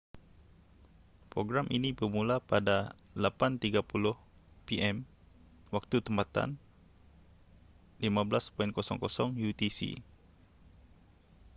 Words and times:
program 1.33 1.67
ini 1.77 1.89
bermula 1.99 2.37
pada 2.51 2.77
8:30 3.13 3.85
p.m. 4.67 4.97
waktu 5.73 5.97
tempatan 6.07 6.49
15.00 8.01 8.09
utc 9.49 9.79